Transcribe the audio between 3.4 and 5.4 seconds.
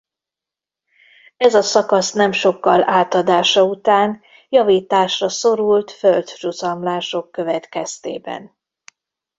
után javításra